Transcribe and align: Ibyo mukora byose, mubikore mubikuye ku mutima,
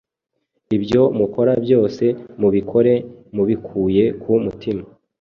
Ibyo 0.75 1.01
mukora 1.17 1.53
byose, 1.63 2.05
mubikore 2.39 2.93
mubikuye 3.35 4.03
ku 4.21 4.31
mutima, 4.43 4.83